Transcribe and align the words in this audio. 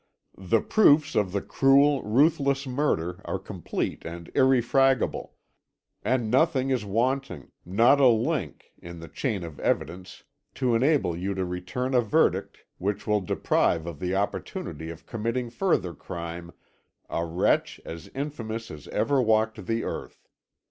The 0.35 0.61
proofs 0.61 1.13
of 1.13 1.31
the 1.31 1.43
cruel, 1.43 2.01
ruthless 2.01 2.65
murder 2.65 3.21
are 3.23 3.37
complete 3.37 4.03
and 4.03 4.31
irrefragable, 4.33 5.35
and 6.01 6.31
nothing 6.31 6.71
is 6.71 6.83
wanting, 6.83 7.51
not 7.67 7.99
a 7.99 8.07
link, 8.07 8.71
in 8.81 8.99
the 8.99 9.07
chain 9.07 9.43
of 9.43 9.59
evidence 9.59 10.23
to 10.55 10.73
enable 10.73 11.15
you 11.15 11.35
to 11.35 11.45
return 11.45 11.93
a 11.93 12.01
verdict 12.01 12.63
which 12.79 13.05
will 13.05 13.21
deprive 13.21 13.85
of 13.85 13.99
the 13.99 14.15
opportunity 14.15 14.89
of 14.89 15.05
committing 15.05 15.51
further 15.51 15.93
crime 15.93 16.51
a 17.07 17.23
wretch 17.23 17.79
as 17.85 18.07
infamous 18.15 18.71
as 18.71 18.87
ever 18.87 19.21
walked 19.21 19.67
the 19.67 19.83
earth. 19.83 20.27